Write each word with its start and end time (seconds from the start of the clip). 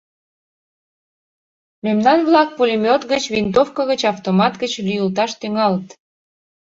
Мемнан-влак 1.85 2.49
пулемет 2.55 3.01
гыч, 3.11 3.23
винтовко 3.33 3.81
гыч, 3.91 4.01
автомат 4.11 4.53
гыч 4.61 4.73
лӱйылташ 4.85 5.31
тӱҥалыт. 5.39 5.87